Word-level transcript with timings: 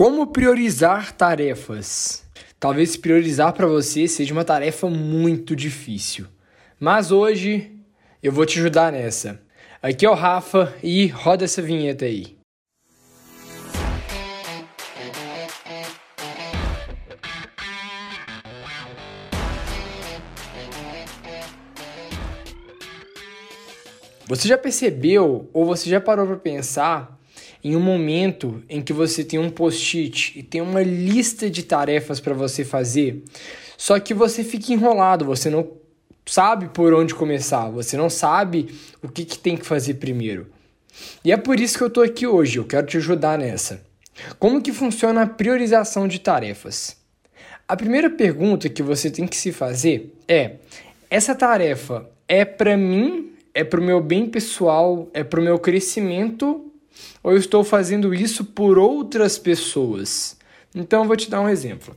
Como 0.00 0.28
priorizar 0.28 1.12
tarefas? 1.12 2.24
Talvez 2.58 2.96
priorizar 2.96 3.52
para 3.52 3.66
você 3.66 4.08
seja 4.08 4.32
uma 4.32 4.46
tarefa 4.46 4.88
muito 4.88 5.54
difícil. 5.54 6.26
Mas 6.80 7.12
hoje 7.12 7.70
eu 8.22 8.32
vou 8.32 8.46
te 8.46 8.58
ajudar 8.58 8.92
nessa. 8.92 9.42
Aqui 9.82 10.06
é 10.06 10.10
o 10.10 10.14
Rafa 10.14 10.74
e 10.82 11.08
roda 11.08 11.44
essa 11.44 11.60
vinheta 11.60 12.06
aí. 12.06 12.38
Você 24.26 24.48
já 24.48 24.56
percebeu 24.56 25.50
ou 25.52 25.66
você 25.66 25.90
já 25.90 26.00
parou 26.00 26.26
para 26.26 26.36
pensar 26.36 27.19
em 27.62 27.76
um 27.76 27.80
momento 27.80 28.62
em 28.68 28.80
que 28.80 28.92
você 28.92 29.22
tem 29.22 29.38
um 29.38 29.50
post-it 29.50 30.38
e 30.38 30.42
tem 30.42 30.60
uma 30.60 30.82
lista 30.82 31.50
de 31.50 31.62
tarefas 31.62 32.20
para 32.20 32.34
você 32.34 32.64
fazer, 32.64 33.22
só 33.76 33.98
que 33.98 34.14
você 34.14 34.42
fica 34.44 34.72
enrolado, 34.72 35.24
você 35.24 35.50
não 35.50 35.68
sabe 36.26 36.68
por 36.68 36.94
onde 36.94 37.14
começar, 37.14 37.68
você 37.70 37.96
não 37.96 38.08
sabe 38.08 38.74
o 39.02 39.08
que, 39.08 39.24
que 39.24 39.38
tem 39.38 39.56
que 39.56 39.66
fazer 39.66 39.94
primeiro. 39.94 40.46
E 41.24 41.32
é 41.32 41.36
por 41.36 41.58
isso 41.58 41.76
que 41.76 41.84
eu 41.84 41.88
estou 41.88 42.02
aqui 42.02 42.26
hoje, 42.26 42.58
eu 42.58 42.64
quero 42.64 42.86
te 42.86 42.96
ajudar 42.96 43.38
nessa. 43.38 43.82
Como 44.38 44.60
que 44.60 44.72
funciona 44.72 45.22
a 45.22 45.26
priorização 45.26 46.06
de 46.06 46.18
tarefas? 46.18 46.96
A 47.66 47.76
primeira 47.76 48.10
pergunta 48.10 48.68
que 48.68 48.82
você 48.82 49.10
tem 49.10 49.26
que 49.26 49.36
se 49.36 49.52
fazer 49.52 50.14
é: 50.26 50.56
essa 51.08 51.34
tarefa 51.34 52.08
é 52.28 52.44
para 52.44 52.76
mim, 52.76 53.32
é 53.54 53.64
para 53.64 53.80
o 53.80 53.82
meu 53.82 54.00
bem 54.00 54.26
pessoal, 54.26 55.08
é 55.14 55.24
para 55.24 55.40
o 55.40 55.42
meu 55.42 55.58
crescimento 55.58 56.69
ou 57.22 57.32
eu 57.32 57.38
estou 57.38 57.64
fazendo 57.64 58.14
isso 58.14 58.44
por 58.44 58.78
outras 58.78 59.38
pessoas? 59.38 60.36
Então, 60.74 61.02
eu 61.02 61.08
vou 61.08 61.16
te 61.16 61.28
dar 61.28 61.40
um 61.40 61.48
exemplo. 61.48 61.96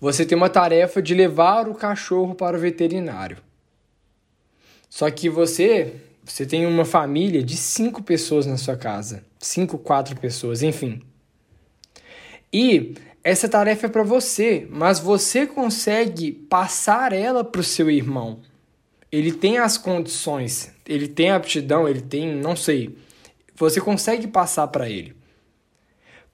Você 0.00 0.26
tem 0.26 0.36
uma 0.36 0.50
tarefa 0.50 1.00
de 1.00 1.14
levar 1.14 1.68
o 1.68 1.74
cachorro 1.74 2.34
para 2.34 2.56
o 2.56 2.60
veterinário. 2.60 3.38
Só 4.90 5.10
que 5.10 5.28
você, 5.28 5.94
você 6.24 6.44
tem 6.44 6.66
uma 6.66 6.84
família 6.84 7.42
de 7.42 7.56
cinco 7.56 8.02
pessoas 8.02 8.44
na 8.44 8.56
sua 8.56 8.76
casa, 8.76 9.24
cinco, 9.38 9.78
quatro 9.78 10.14
pessoas, 10.16 10.62
enfim. 10.62 11.00
E 12.52 12.94
essa 13.24 13.48
tarefa 13.48 13.86
é 13.86 13.88
para 13.88 14.02
você, 14.02 14.66
mas 14.68 14.98
você 14.98 15.46
consegue 15.46 16.32
passar 16.32 17.12
ela 17.12 17.44
para 17.44 17.60
o 17.60 17.64
seu 17.64 17.88
irmão. 17.90 18.40
Ele 19.10 19.32
tem 19.32 19.58
as 19.58 19.78
condições, 19.78 20.72
ele 20.86 21.06
tem 21.06 21.30
aptidão, 21.30 21.88
ele 21.88 22.00
tem, 22.00 22.34
não 22.34 22.56
sei, 22.56 22.96
você 23.54 23.80
consegue 23.80 24.26
passar 24.26 24.68
para 24.68 24.88
ele. 24.88 25.14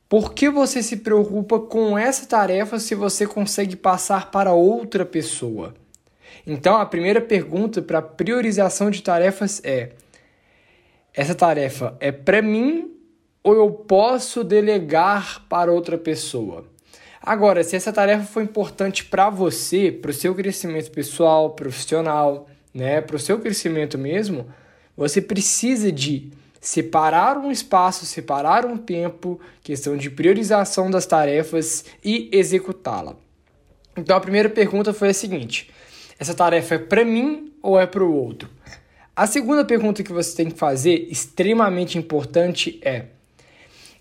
Por 0.08 0.32
que 0.32 0.48
você 0.48 0.82
se 0.82 0.96
preocupa 0.96 1.60
com 1.60 1.98
essa 1.98 2.26
tarefa 2.26 2.78
se 2.78 2.94
você 2.94 3.26
consegue 3.26 3.76
passar 3.76 4.30
para 4.30 4.52
outra 4.52 5.04
pessoa? 5.04 5.74
Então, 6.46 6.76
a 6.76 6.86
primeira 6.86 7.20
pergunta 7.20 7.82
para 7.82 8.00
priorização 8.00 8.90
de 8.90 9.02
tarefas 9.02 9.60
é: 9.62 9.90
essa 11.12 11.34
tarefa 11.34 11.96
é 12.00 12.10
para 12.10 12.40
mim 12.40 12.94
ou 13.42 13.54
eu 13.54 13.70
posso 13.70 14.42
delegar 14.42 15.46
para 15.48 15.70
outra 15.70 15.98
pessoa? 15.98 16.64
Agora, 17.20 17.62
se 17.62 17.76
essa 17.76 17.92
tarefa 17.92 18.24
for 18.24 18.42
importante 18.42 19.04
para 19.04 19.28
você, 19.28 19.92
para 19.92 20.10
o 20.10 20.14
seu 20.14 20.34
crescimento 20.34 20.90
pessoal, 20.90 21.50
profissional, 21.50 22.48
né, 22.72 23.00
para 23.00 23.16
o 23.16 23.18
seu 23.18 23.38
crescimento 23.38 23.98
mesmo, 23.98 24.46
você 24.96 25.20
precisa 25.20 25.92
de 25.92 26.30
separar 26.68 27.38
um 27.38 27.50
espaço, 27.50 28.04
separar 28.04 28.66
um 28.66 28.76
tempo, 28.76 29.40
questão 29.62 29.96
de 29.96 30.10
priorização 30.10 30.90
das 30.90 31.06
tarefas 31.06 31.86
e 32.04 32.28
executá-la. 32.30 33.16
Então 33.96 34.14
a 34.14 34.20
primeira 34.20 34.50
pergunta 34.50 34.92
foi 34.92 35.08
a 35.08 35.14
seguinte: 35.14 35.70
essa 36.18 36.34
tarefa 36.34 36.74
é 36.74 36.78
para 36.78 37.06
mim 37.06 37.54
ou 37.62 37.80
é 37.80 37.86
para 37.86 38.04
o 38.04 38.14
outro? 38.14 38.50
A 39.16 39.26
segunda 39.26 39.64
pergunta 39.64 40.02
que 40.02 40.12
você 40.12 40.36
tem 40.36 40.50
que 40.50 40.58
fazer, 40.58 41.08
extremamente 41.10 41.96
importante, 41.96 42.78
é: 42.82 43.06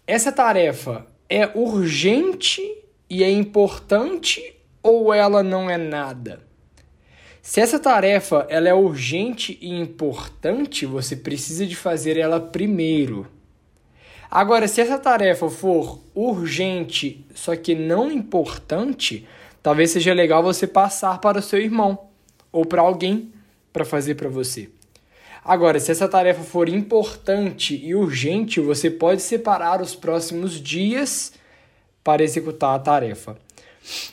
essa 0.06 0.30
tarefa 0.30 1.08
é 1.30 1.50
urgente 1.56 2.62
e 3.10 3.24
é 3.24 3.32
importante 3.32 4.42
ou 4.84 5.14
ela 5.14 5.42
não 5.42 5.70
é 5.70 5.78
nada? 5.78 6.46
Se 7.42 7.62
essa 7.62 7.80
tarefa 7.80 8.46
ela 8.50 8.68
é 8.68 8.74
urgente 8.74 9.58
e 9.62 9.70
importante, 9.70 10.86
você 10.86 11.16
precisa 11.16 11.66
de 11.66 11.76
fazer 11.76 12.18
ela 12.18 12.40
primeiro. 12.40 13.28
Agora, 14.30 14.68
se 14.68 14.82
essa 14.82 14.98
tarefa 14.98 15.50
for 15.50 16.00
urgente, 16.14 17.26
só 17.34 17.56
que 17.56 17.74
não 17.74 18.12
importante, 18.12 19.26
talvez 19.64 19.92
seja 19.92 20.14
legal 20.14 20.44
você 20.44 20.68
passar 20.68 21.20
para 21.20 21.40
o 21.40 21.42
seu 21.42 21.60
irmão 21.60 22.08
ou 22.52 22.66
para 22.66 22.82
alguém 22.82 23.32
para 23.72 23.86
fazer 23.86 24.16
para 24.16 24.28
você. 24.28 24.70
Agora, 25.44 25.80
se 25.80 25.92
essa 25.92 26.10
tarefa 26.10 26.44
for 26.44 26.68
importante 26.68 27.80
e 27.82 27.96
urgente, 27.96 28.60
você 28.60 28.92
pode 28.92 29.22
separar 29.22 29.82
os 29.82 29.96
próximos 29.96 30.60
dias 30.60 31.32
para 32.04 32.22
executar 32.22 32.76
a 32.76 32.80
tarefa. 32.80 33.38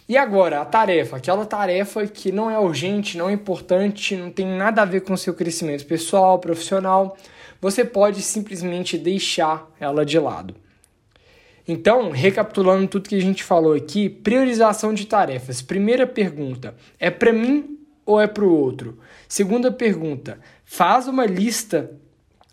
E 0.09 0.17
agora, 0.17 0.61
a 0.61 0.65
tarefa, 0.65 1.17
aquela 1.17 1.45
tarefa 1.45 2.07
que 2.07 2.31
não 2.31 2.51
é 2.51 2.59
urgente, 2.59 3.19
não 3.19 3.29
é 3.29 3.33
importante, 3.33 4.17
não 4.17 4.31
tem 4.31 4.47
nada 4.47 4.83
a 4.83 4.85
ver 4.85 5.01
com 5.01 5.15
o 5.15 5.19
seu 5.19 5.35
crescimento 5.35 5.85
pessoal, 5.87 6.39
profissional, 6.39 7.17
você 7.61 7.85
pode 7.85 8.23
simplesmente 8.23 8.99
deixar 8.99 9.71
ela 9.81 10.05
de 10.05 10.19
lado. 10.19 10.55
Então, 11.67 12.11
recapitulando 12.11 12.87
tudo 12.87 13.09
que 13.09 13.17
a 13.17 13.21
gente 13.21 13.43
falou 13.43 13.73
aqui, 13.73 14.09
priorização 14.09 14.93
de 14.93 15.07
tarefas. 15.07 15.63
Primeira 15.63 16.07
pergunta: 16.07 16.75
é 16.99 17.11
para 17.11 17.33
mim 17.33 17.79
ou 18.05 18.21
é 18.21 18.27
para 18.27 18.45
o 18.45 18.55
outro? 18.55 18.99
Segunda 19.27 19.73
pergunta: 19.73 20.39
faz 20.65 21.09
uma 21.09 21.25
lista 21.25 21.91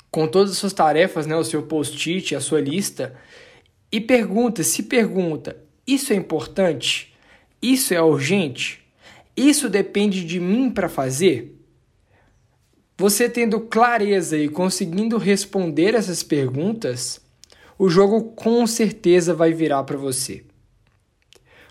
com 0.10 0.28
todas 0.28 0.52
as 0.52 0.58
suas 0.58 0.74
tarefas, 0.74 1.26
né, 1.26 1.36
o 1.36 1.44
seu 1.44 1.64
post-it, 1.64 2.36
a 2.36 2.42
sua 2.42 2.60
lista, 2.60 3.14
e 3.92 4.00
pergunta, 4.00 4.62
se 4.64 4.84
pergunta, 4.84 5.58
isso 5.88 6.14
é 6.14 6.16
importante? 6.16 7.11
Isso 7.62 7.94
é 7.94 8.02
urgente? 8.02 8.82
Isso 9.38 9.70
depende 9.70 10.26
de 10.26 10.40
mim 10.40 10.70
para 10.70 10.90
fazer? 10.90 11.58
Você 12.98 13.30
tendo 13.30 13.60
clareza 13.60 14.38
e 14.38 14.50
conseguindo 14.50 15.18
responder 15.18 15.96
essas 15.96 16.22
perguntas, 16.22 17.22
o 17.78 17.90
jogo 17.90 18.32
com 18.34 18.66
certeza 18.68 19.34
vai 19.34 19.54
virar 19.54 19.84
para 19.84 19.98
você. 19.98 20.44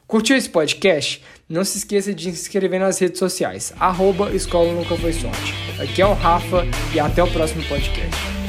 Curtiu 0.06 0.36
esse 0.36 0.48
podcast? 0.48 1.22
Não 1.48 1.64
se 1.64 1.78
esqueça 1.78 2.12
de 2.12 2.24
se 2.24 2.30
inscrever 2.30 2.80
nas 2.80 2.98
redes 2.98 3.20
sociais. 3.20 3.72
Arroba 3.78 4.34
Escola 4.34 4.72
Nunca 4.72 4.96
Foi 4.96 5.12
Sorte. 5.12 5.54
Aqui 5.80 6.02
é 6.02 6.06
o 6.06 6.14
Rafa 6.14 6.64
e 6.92 6.98
até 6.98 7.22
o 7.22 7.30
próximo 7.30 7.62
podcast. 7.68 8.39